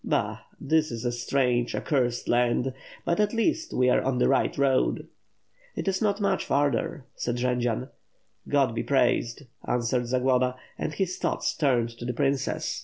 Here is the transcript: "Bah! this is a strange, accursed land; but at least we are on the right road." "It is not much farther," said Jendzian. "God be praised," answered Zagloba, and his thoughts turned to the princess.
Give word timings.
"Bah! 0.03 0.39
this 0.59 0.89
is 0.89 1.05
a 1.05 1.11
strange, 1.11 1.75
accursed 1.75 2.27
land; 2.27 2.73
but 3.05 3.19
at 3.19 3.35
least 3.35 3.71
we 3.71 3.87
are 3.87 4.01
on 4.01 4.17
the 4.17 4.27
right 4.27 4.57
road." 4.57 5.07
"It 5.75 5.87
is 5.87 6.01
not 6.01 6.19
much 6.19 6.43
farther," 6.43 7.05
said 7.15 7.35
Jendzian. 7.35 7.87
"God 8.49 8.73
be 8.73 8.81
praised," 8.81 9.43
answered 9.63 10.07
Zagloba, 10.07 10.55
and 10.75 10.95
his 10.95 11.19
thoughts 11.19 11.55
turned 11.55 11.89
to 11.99 12.05
the 12.05 12.13
princess. 12.15 12.79